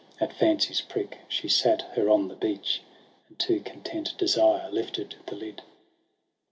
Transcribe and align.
—At 0.19 0.33
fancy's 0.33 0.81
prick 0.81 1.19
she 1.27 1.47
sat 1.47 1.83
her 1.93 2.09
on 2.09 2.27
the 2.27 2.35
beach. 2.35 2.81
And 3.29 3.37
to 3.37 3.59
content 3.59 4.17
desire 4.17 4.67
lifted 4.71 5.13
the 5.27 5.35
lid. 5.35 5.61